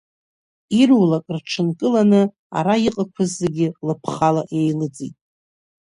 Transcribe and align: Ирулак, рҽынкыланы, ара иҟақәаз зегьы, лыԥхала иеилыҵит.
Ирулак, 0.79 1.25
рҽынкыланы, 1.35 2.21
ара 2.57 2.73
иҟақәаз 2.87 3.29
зегьы, 3.39 3.67
лыԥхала 3.87 4.41
иеилыҵит. 4.55 5.15